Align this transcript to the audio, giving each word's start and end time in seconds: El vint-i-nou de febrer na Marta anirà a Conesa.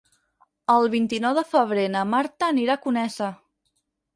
El 0.75 0.87
vint-i-nou 0.93 1.35
de 1.39 1.43
febrer 1.51 1.83
na 1.97 2.01
Marta 2.15 2.51
anirà 2.55 2.79
a 2.79 2.85
Conesa. 2.87 3.29